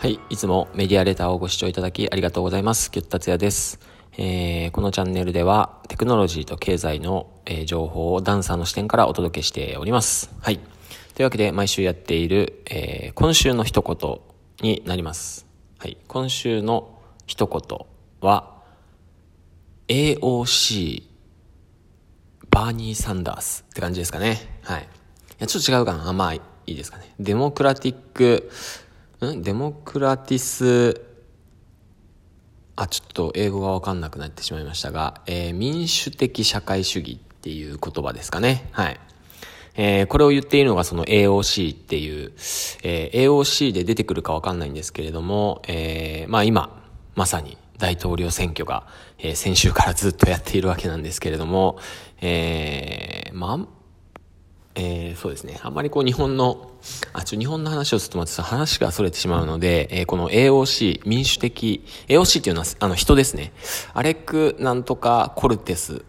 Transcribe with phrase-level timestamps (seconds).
[0.00, 2.90] はい、いつもメディアレターをご視聴いただきありがとうございます。
[2.90, 3.78] キュッタツヤです。
[4.16, 10.30] えー、このチャンネルではテクノロジーと経済の、えー、情報をダンサーの視点からお届けしております。
[10.40, 10.58] はい。
[11.14, 14.20] というわけで毎週やっている、えー、今週の一言
[14.66, 15.46] になります。
[15.78, 15.98] はい。
[16.08, 17.86] 今週の一言
[18.22, 18.54] は
[19.88, 21.02] AOC
[22.48, 24.60] バーニー・サンダースって感じですかね。
[24.62, 24.80] はい。
[24.80, 24.86] い
[25.40, 26.08] や、ちょっと違うかな。
[26.08, 27.14] あまあ、いいですかね。
[27.20, 28.50] デモクラティック
[29.26, 29.42] ん？
[29.42, 31.00] デモクラティス、
[32.76, 38.68] あ、ちょっと英語がわかんなくなってしまいましたが、えー、民主的社会主義っていう言葉ですかね。
[38.72, 39.00] はい。
[39.74, 42.32] えー、これを言っているのがその AOC っていう、
[42.82, 46.82] えー、AOC で出てくるかわかんないんですけれども、えー、まあ今、
[47.14, 48.86] まさに大統領選挙が、
[49.18, 51.78] えー、先週からずっとやっているわけなんですけれども、
[52.20, 53.79] えー、まあ、
[54.74, 55.58] えー、そうですね。
[55.62, 56.70] あんまりこう日本の、
[57.12, 63.52] あ、ちょ、日本の話をするとまた話が逸れてしまうので、えー、この AOC、民主的、AOC っていうのは、あの人ですね。
[63.94, 66.04] アレクなんとかコルテス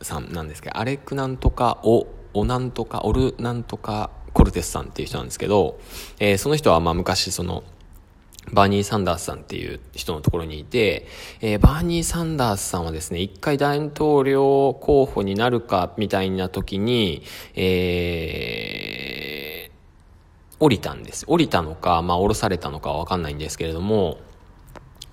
[0.00, 5.78] さんなんですけど、アレクなんとかオ、オなんとか、オルなんとかコルテスさんっていう人なんですけど、
[6.18, 7.62] えー、その人はまあ昔その、
[8.52, 11.06] バーニー・サンダースさんっていう人のところにいて、
[11.40, 17.22] えー、バーニー・サンダースさんはですね、一回大統領候補になるかみたいな時に、
[17.54, 21.24] えー、降りたんです。
[21.26, 24.18] 降りたのか、まあ降ろされたのかわかんないんですけれども、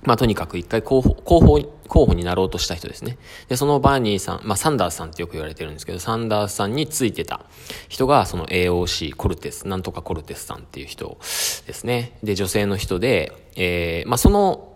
[0.03, 3.17] まあ、とにかく一回候補、候補、候補になろうとした人ですね。
[3.50, 7.45] で、そのバーニーさん、まあ、サンダースさんってよく言われてるんですけど、サンダースさんについてた
[7.90, 11.18] 人が、その AOC、コルテス、なんとかコルテスさんっていう人
[11.66, 12.18] ですね。
[12.23, 14.73] で、女性の人で、えー、まあ、その、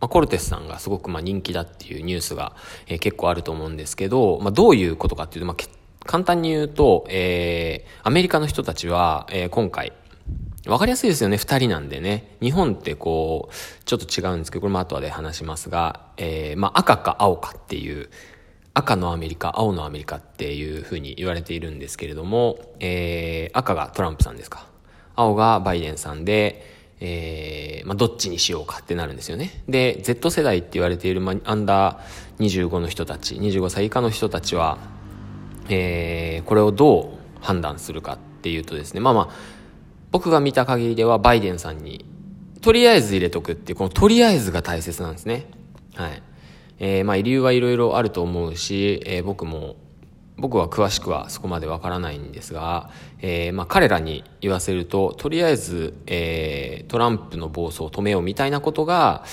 [0.00, 2.56] まあ、コルテスさんがすごくまあ人気だっていうニュースが、
[2.88, 5.56] えー、結構あると思うんですけど、まあ、どういうことかっていうと、まあ、
[6.04, 9.92] 簡単に言うと、えー、アメリカの人たちは、えー、今回、
[10.66, 12.36] わかりやすいですよね、二人なんでね。
[12.40, 18.08] 日本ってこう、ちょっと違うんですけど、これも後で話しますが、えー、まあ赤か青かっていう、
[18.74, 24.66] 赤のアメリカ、青のアメリカっていうふうに言われているんですけれども、えー、赤がトランプさんですか。
[25.16, 26.64] 青がバイデンさんで、
[27.00, 29.64] えー、まあ、どっちにしようかってなるんですよね。
[29.68, 34.78] で、Z 世代って言われている、まあ、アンダー25の人たち、25歳以下の人たちは、
[35.68, 39.61] えー、これをどう判断するかっていうとですね、まあまあ、
[40.12, 42.04] 僕が見た限りではバイデンさんに、
[42.60, 45.46] とりあえず入れとくっていう、このとりあえずが大切なんですね。
[45.94, 46.22] はい。
[46.78, 49.76] えー、まあ理由はいろいろあると思うし、えー、僕も、
[50.36, 52.90] 僕は詳しくはそこまでわからないんですが、
[53.20, 59.24] えー、まあ彼らに言わせると、とりあえず、えー、トランプの暴走を止めようみたいなことが、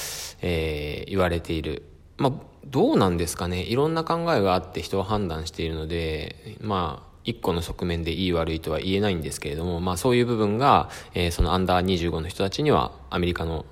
[0.41, 1.83] えー、言われている。
[2.17, 2.33] まあ、
[2.65, 3.63] どうなんですかね。
[3.63, 13.65] いろんな考えがあって人は判断しているので、まあ、一個の側面でいい悪いとは言えないんですけれども、まあそういう部分が、えー、そのアンダー25の人たちには、アメリカの、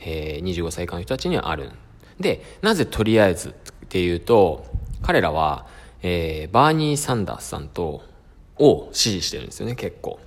[0.00, 1.70] えー、25歳以下の人たちにはある。
[2.18, 3.52] で、なぜとりあえずっ
[3.88, 4.66] ていうと、
[5.02, 5.66] 彼らは、
[6.02, 8.02] えー、バーニー・サンダースさんと、
[8.58, 10.20] を支持してるんですよね、結構。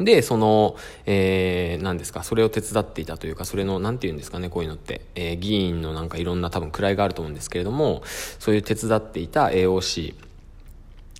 [0.00, 8.02] で、その、えー、何ですか、それを手伝っていたというか、それの、なんて言うんですかね、こういうのって、えー、議員のなんかいろんな多分位があると思うんですけれども、
[8.38, 10.14] そういう手伝っていた AOC、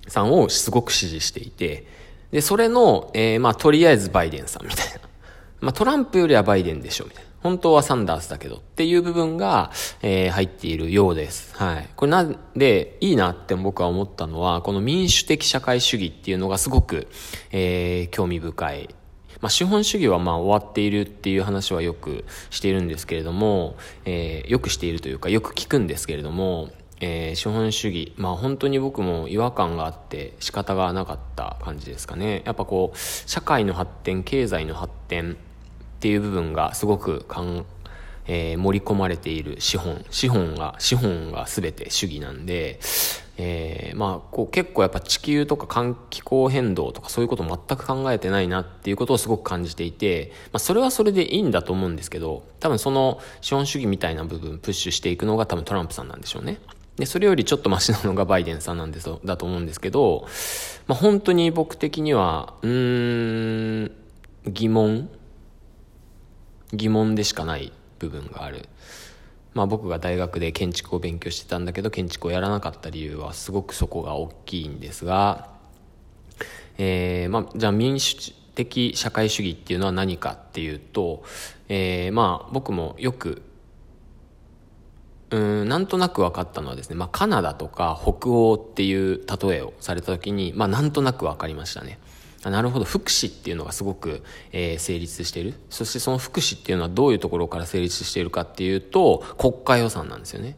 [0.09, 1.85] さんをすごく支持していて、
[2.31, 4.99] で、それの、えー、まあ、とりあえずバイデンさんみたいな。
[5.61, 7.29] まあ、トランプよりはバイデンでしょ、みたいな。
[7.41, 9.71] 本当はサンダースだけどっていう部分が、
[10.01, 11.55] えー、入っているようです。
[11.55, 11.89] はい。
[11.95, 17.07] これなんで、いいなって僕は思ったのは、この民主的社会主義っていうのがすごく、
[17.51, 18.89] えー、興味深い。
[19.41, 26.69] まあ、資本主義はまあ終わっているっていう話はよくしているんですけれども、えー、よくしているというか、よく聞くんですけれども、
[27.01, 32.43] えー、資本主義、まあ本当に僕も違和感があって仕方がなかった感じですかね。
[32.45, 35.35] やっぱこう、社会の発展、経済の発展っ
[35.99, 37.65] ていう部分がすごくかん、
[38.27, 42.79] えー、盛り込まれている資本、資本が、資本が全て主義なんで、
[43.41, 56.59] えー、まあこう結構やっぱ地球とか環気候変動とかそういうこと全く考えてないなっていうことをすごく感じていて、まあそれはそれでいいんだと思うんですけど、多分その資本主義みたいな部分プッシュしていくのが多分トランプさんなんでしょうね。
[56.99, 60.27] で、それよりちょっとマシなのがバイデンさんなんですだと思うんですけど、
[60.87, 63.91] まあ、本当に僕的には、うん、
[64.45, 65.09] 疑問
[66.73, 68.67] 疑問でしかない部分がある。
[69.53, 75.49] まあ僕が大学で建築を勉強してたんだけど、建築をやらなかった理由はすごくそこが大きいんですが、
[76.77, 81.23] えー、まあ、じゃあ民主的社会主義っていうのは何かっていうと、
[81.67, 83.41] えー、まあ僕もよく
[85.31, 91.99] うん、なんとなく分かったのはですね、まあ、カナダとか北欧っていう例えをされた時に、まあ、なんとなく分かりましたね。
[92.43, 94.23] なるほど、福祉っていうのがすごく、
[94.53, 95.55] えー、成立している。
[95.69, 100.55] そしてその福祉っていうのはどういうところから成立しているかっていうと、国家予算なんですよね。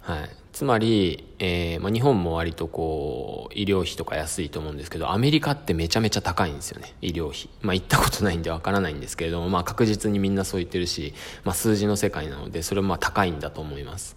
[0.00, 0.30] はい。
[0.52, 7.48] つまり、えー、まあ、日本も割とこう、医療費とか安いと思うんですけど、アメリカってめちゃめちゃ高いんですよね、医療費。
[7.62, 11.14] まあ、行ったことないんでわからないんですけれども、まあ、確実にみんなそう言ってるし、
[11.44, 14.16] まあ、数字の世界なので、それもまあ高いんだと思います。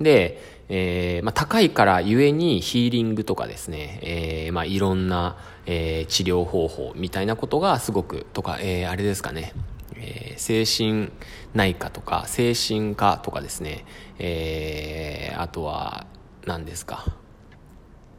[0.00, 9.52] で、えー、まあ、高いからゆえにヒーリングとかですね、えー、まあ、いろんな、えー、治療方法みたいなことがすごく、とか、えー、あれですかね、
[10.00, 11.10] えー、精神
[11.54, 13.84] 内科とか精神科とかですね、
[14.18, 16.06] えー、あとは
[16.46, 17.04] 何ですか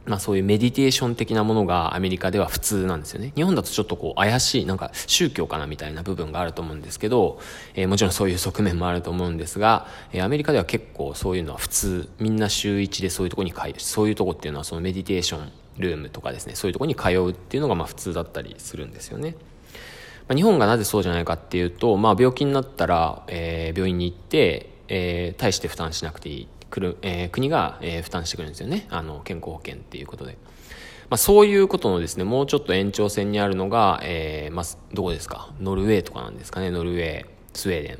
[0.04, 3.32] まあそういうメディテーション的なものがアメリカでは普通なんですよね。
[3.36, 7.38] 日本だとちょっとこう怪しい、なんか宗教かなみたいな部分があると思うんですけど、
[7.74, 19.36] えー、もちろんそういう側面もあると思うんですが、えー、アメリカでは結構そういうのは普通、みんな週一でそういうとこに通う、そういうとこっていうのはそのメディテーションルームとかですね、そういうとこに通うっていうのがまあ普通だったりするんですよね。
[20.28, 26.48] まあ、日本がなぜそうじゃないかっていうと、まあ病気になったら、えー、病院に行って、えー、大して負担しなくていい。
[26.70, 28.86] くる、えー、国が、えー、負担してくるんですよね。
[28.88, 30.38] あの、健康保険っていうことで。
[31.10, 34.64] まあ、そういうことのですね、もうちょっと延長線にあるのが、えー、まあ、
[34.94, 35.50] どこですか？
[35.60, 37.98] ノルウェーとかなんですかね、ノルウェー、スウェーデン。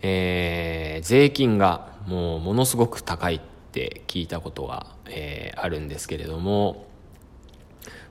[0.00, 3.40] えー、税金がもうものすごく高いっ
[3.72, 6.86] て聞いたことが、えー、あるんですけれども、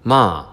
[0.04, 0.53] ま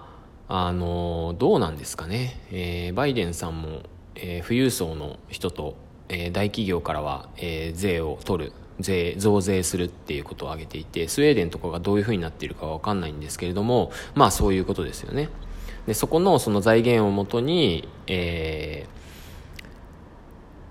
[0.53, 2.37] あの、どうなんですかね。
[2.51, 3.83] えー、バイデンさんも、
[4.15, 5.75] えー、富裕層の人と、
[6.09, 15.29] えー、大企業からは、え、税を取る税増税するっていうことを挙げていてスウェーデンとかがどういうふうになっているかは分かんないんですけれどもまあそういうことですよね
[15.85, 19.00] でそこのその財源をもとに、えー、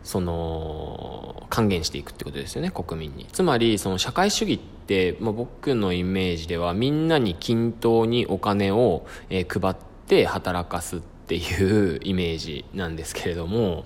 [0.02, 3.26] その還元していくってことですよね国民に。
[3.32, 9.76] つまりその社会主義って、まあ、僕のイメージではみんなに均等にお金を、えー、配っ
[10.06, 13.84] て働かすっていうイメージなんですけれども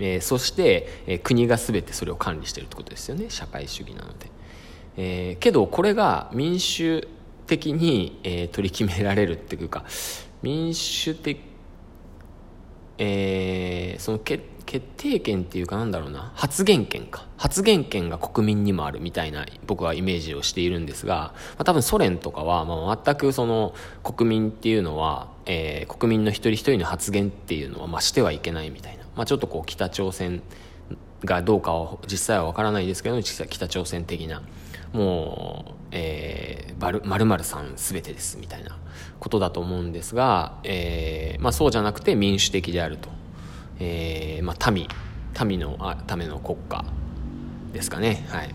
[0.00, 4.30] えー、そして、えー、国が全てそれを管理してるってことですよね社会主義なので、
[4.96, 7.06] えー、けどこれが民主
[7.46, 9.84] 的に、えー、取り決められるっていうか
[10.42, 11.40] 民主的
[13.00, 17.24] えー、その決決定権っていうかなんだろうな発言権か。
[17.38, 23.74] 発言権が国民にもあるみたいな僕はイメージをしているんですが、まあ、多分ソ連とかは、まあ、全くその
[24.04, 30.42] 国民っていうのは、えー、国民の一人一人の発言っていうのは、まあ、してはいけないみたいな、まあ、ちょっとこう北朝鮮
[31.24, 34.42] がどうかは実際は分からないですけど実際北朝鮮的な
[34.92, 38.76] もう、えー、まるさん全てですみたいな
[39.18, 43.08] ことだと思うんですが、えーまあ、そうじゃなくて民主的であると、
[43.80, 44.88] えーまあ、民
[45.46, 46.84] 民のあための国家
[47.72, 48.26] ですかね。
[48.28, 48.54] はい。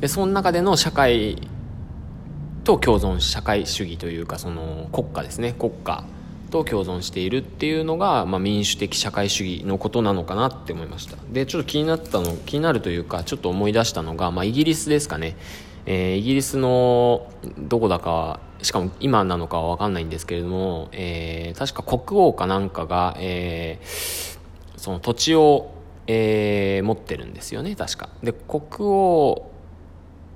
[0.00, 1.48] でその中での社会
[2.64, 5.54] と共存社会主義というかその国家ですね。
[5.58, 6.04] 国家
[6.50, 11.16] と共存しているっていうのが、まあ、民主的社会主義のことなのかなって思いました。
[11.32, 15.36] でちょっと気になったの気になるというかちょっと思い出したのが、まあ、イギリスですかね、
[15.86, 24.35] えー、イギリスのどこだかしかも今なのかは分かんないんですけれども、えー、確か国王かなんかが、えー、
[24.76, 25.72] その土地を、
[26.06, 29.50] えー、持ってるんですよね確かで国王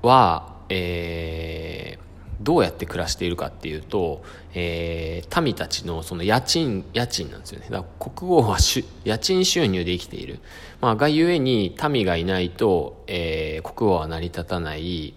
[0.02, 2.00] は、えー、
[2.40, 4.22] どうやって暮らしているかっていうと、
[4.54, 7.66] えー、民たちのその家賃、家賃なんですよね。
[7.70, 8.58] だから国王は
[9.04, 10.40] 家賃収入で生きている。
[10.80, 15.14] まあ、がゆえに民がいないと、えー、国王は成り立たない。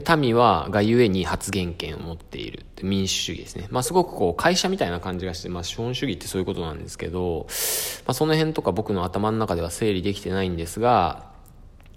[0.00, 2.64] で、民は、がゆえに発言権を持っている。
[2.82, 3.66] 民主主義ですね。
[3.70, 7.46] まあ、すごくこう、会社みたいな感じがして、まあ、資本主義ってそういうことなんですけど、
[8.06, 11.32] まあ、その辺とか僕の頭の中では整理できてないんですが、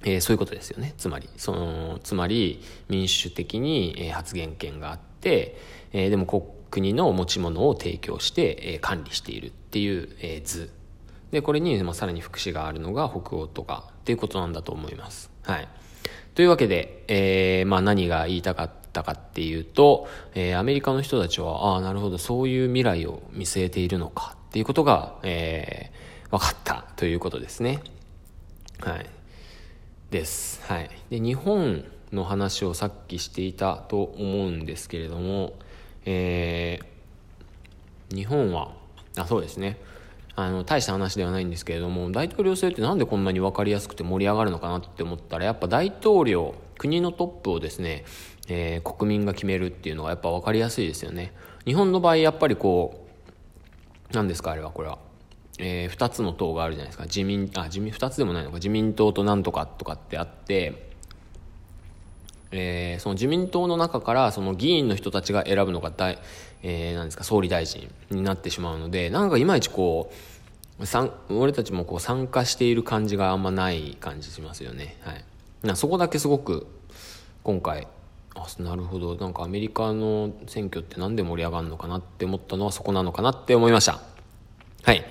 [0.04, 0.96] えー、そういうことですよね。
[0.98, 5.58] つまり、その、つまり民主的に、え、発言権があって、
[5.94, 6.26] えー、でも
[6.72, 10.72] 国の持ち物を提供して、えー、管理しているっていう、えー、図。
[11.30, 15.30] で、これに、まあ、さらに福祉があるのが北欧とかっていうことなんだと思います。
[15.44, 15.68] はい。
[16.36, 27.82] というわけで、えー、まあ何が言いたかったかっていうと、えー、アメリカの人たちは、ああ、なるほど、そういう未来を見据えているのかっていうことが、えー、分かったということですね。
[28.80, 29.06] はい。
[30.10, 30.62] です。
[30.66, 30.90] はい。
[31.10, 35.54] で、日本の話をさっきしていたと思うんですけれども、
[36.06, 38.74] えー、日本は、
[39.18, 39.78] あ、そうですね。
[40.36, 48.06] あの、大した話ではないんですけれども、大統領制ってなんでこんなに分かりやすくて盛り上がるのかなって思ったら、やっぱ大統領、国のトップをですね、
[48.48, 51.34] えー、国民が決めるっていうのがやっぱ分かりやすいですよね。
[51.66, 53.06] 日本の場合、やっぱりこ
[54.10, 54.98] う、何ですか、あれは、これは。
[55.60, 60.91] えー、2つの党があるじゃないですか自民あ自民2つでもないのか自民党となんとかとかってあって
[62.52, 66.20] えー、その自民党の中からその議員の人たちが選ぶのが大、
[66.64, 70.12] えー、なんですか総理大臣になってしまうのでなんかいまいちこ
[70.80, 75.24] うさん俺たちもこう参加している感じがあんまない感じしますよね、はい、
[75.64, 76.68] なそこだけすごく
[77.44, 77.88] 今回
[78.36, 79.16] あなるほど。
[79.16, 84.00] なんかアメリカの選挙って何で盛り上がるのかなって思ったのはそこなのかなって思いました。
[84.84, 85.06] はい。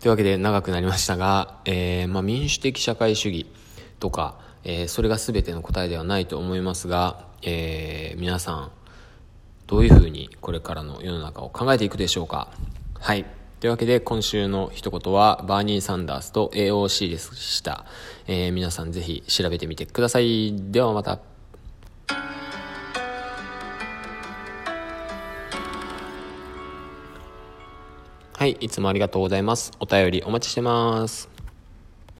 [0.00, 3.46] というわけで長くなりましたが、えーまあ、民主的社会主義
[3.98, 4.38] とか
[4.68, 8.72] えー、それが全ての答えではないと思いますが、えー、皆さん、
[9.68, 12.48] どういうふうにこれからの世の中を考えていくでしょうか？
[12.98, 13.24] はい。
[13.60, 17.84] というわけで今週の一言はバーニー・サンダースと AOC でした。
[18.26, 20.52] えー、皆さんぜひ調べてみてください。
[20.72, 21.20] ではまた。
[28.36, 29.70] はい、いつもありがとうございます。
[29.78, 31.35] お便りお待ちしてます。